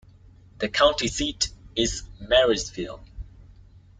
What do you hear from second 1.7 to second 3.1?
is Marysville.